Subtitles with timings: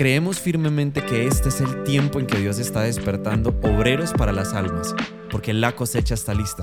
[0.00, 4.54] Creemos firmemente que este es el tiempo en que Dios está despertando obreros para las
[4.54, 4.94] almas,
[5.30, 6.62] porque la cosecha está lista.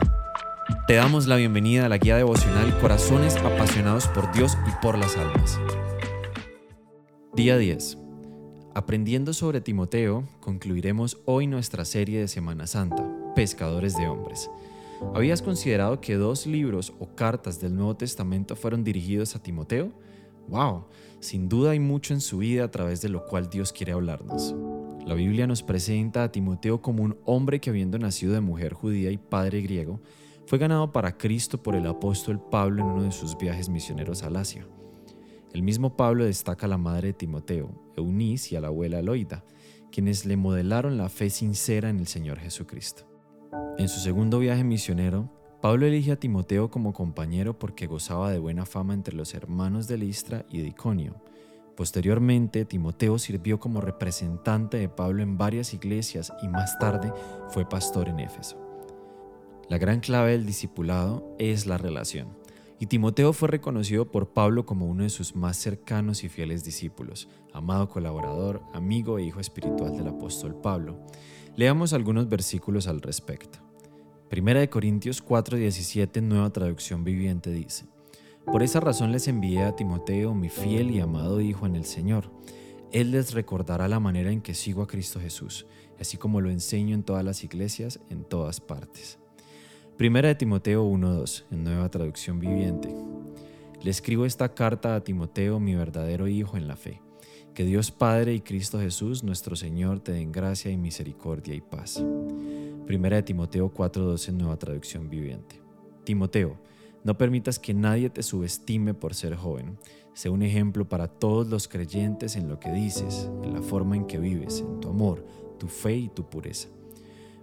[0.88, 5.16] Te damos la bienvenida a la guía devocional Corazones apasionados por Dios y por las
[5.18, 5.60] almas.
[7.36, 8.00] Día 10.
[8.74, 14.50] Aprendiendo sobre Timoteo, concluiremos hoy nuestra serie de Semana Santa, Pescadores de Hombres.
[15.14, 19.92] ¿Habías considerado que dos libros o cartas del Nuevo Testamento fueron dirigidos a Timoteo?
[20.48, 20.86] ¡Wow!
[21.20, 24.56] Sin duda hay mucho en su vida a través de lo cual Dios quiere hablarnos.
[25.06, 29.10] La Biblia nos presenta a Timoteo como un hombre que habiendo nacido de mujer judía
[29.12, 30.02] y padre griego,
[30.46, 34.38] fue ganado para Cristo por el apóstol Pablo en uno de sus viajes misioneros al
[34.38, 34.68] Asia.
[35.54, 39.44] El mismo Pablo destaca a la madre de Timoteo, Eunice, y a la abuela Loida,
[39.92, 43.04] quienes le modelaron la fe sincera en el Señor Jesucristo.
[43.78, 45.30] En su segundo viaje misionero,
[45.68, 49.98] Pablo elige a Timoteo como compañero porque gozaba de buena fama entre los hermanos de
[49.98, 51.22] Listra y de Iconio.
[51.76, 57.12] Posteriormente, Timoteo sirvió como representante de Pablo en varias iglesias y más tarde
[57.50, 58.58] fue pastor en Éfeso.
[59.68, 62.30] La gran clave del discipulado es la relación,
[62.80, 67.28] y Timoteo fue reconocido por Pablo como uno de sus más cercanos y fieles discípulos,
[67.52, 70.98] amado colaborador, amigo e hijo espiritual del apóstol Pablo.
[71.58, 73.67] Leamos algunos versículos al respecto.
[74.30, 77.86] Primera de Corintios 4:17, nueva traducción viviente dice,
[78.46, 82.30] Por esa razón les envié a Timoteo, mi fiel y amado hijo en el Señor.
[82.92, 85.66] Él les recordará la manera en que sigo a Cristo Jesús,
[85.98, 89.18] así como lo enseño en todas las iglesias, en todas partes.
[89.96, 92.94] Primera de Timoteo 1:2, en nueva traducción viviente.
[93.82, 97.02] Le escribo esta carta a Timoteo, mi verdadero hijo en la fe.
[97.54, 102.04] Que Dios Padre y Cristo Jesús, nuestro Señor, te den gracia y misericordia y paz.
[102.88, 105.62] Primera de Timoteo 4:12, nueva traducción viviente.
[106.06, 106.58] Timoteo,
[107.04, 109.78] no permitas que nadie te subestime por ser joven.
[110.14, 114.08] Sé un ejemplo para todos los creyentes en lo que dices, en la forma en
[114.08, 115.26] que vives, en tu amor,
[115.60, 116.70] tu fe y tu pureza.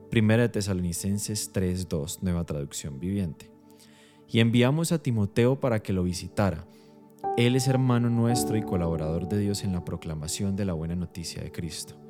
[0.08, 3.50] Primera de Tesalonicenses 3:2, nueva traducción viviente.
[4.26, 6.66] Y enviamos a Timoteo para que lo visitara.
[7.36, 11.42] Él es hermano nuestro y colaborador de Dios en la proclamación de la buena noticia
[11.42, 12.03] de Cristo.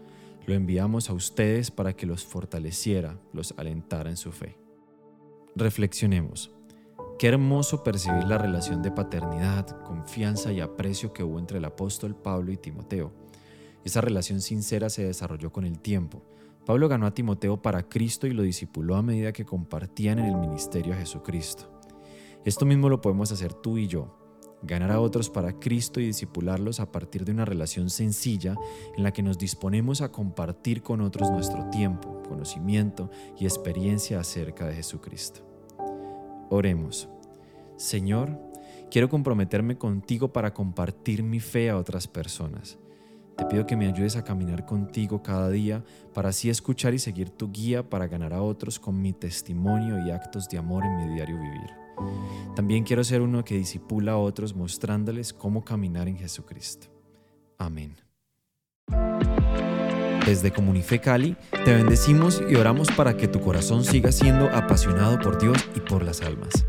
[0.47, 4.59] Lo enviamos a ustedes para que los fortaleciera, los alentara en su fe.
[5.57, 6.51] Reflexionemos.
[7.19, 12.15] Qué hermoso percibir la relación de paternidad, confianza y aprecio que hubo entre el apóstol
[12.15, 13.13] Pablo y Timoteo.
[13.85, 16.23] Esa relación sincera se desarrolló con el tiempo.
[16.67, 20.37] Pablo ganó a Timoteo para Cristo y lo discipuló a medida que compartían en el
[20.37, 21.71] ministerio a Jesucristo.
[22.45, 24.24] Esto mismo lo podemos hacer tú y yo,
[24.67, 28.57] ganar a otros para Cristo y disipularlos a partir de una relación sencilla
[28.97, 34.67] en la que nos disponemos a compartir con otros nuestro tiempo, conocimiento y experiencia acerca
[34.67, 35.41] de Jesucristo.
[36.51, 37.09] Oremos.
[37.77, 38.39] Señor,
[38.91, 42.79] quiero comprometerme contigo para compartir mi fe a otras personas.
[43.37, 47.31] Te pido que me ayudes a caminar contigo cada día para así escuchar y seguir
[47.31, 51.15] tu guía para ganar a otros con mi testimonio y actos de amor en mi
[51.15, 51.71] diario vivir.
[52.55, 56.89] También quiero ser uno que disipula a otros mostrándoles cómo caminar en Jesucristo.
[57.59, 57.97] Amén.
[60.27, 65.39] Desde Comunife Cali, te bendecimos y oramos para que tu corazón siga siendo apasionado por
[65.39, 66.65] Dios y por las almas.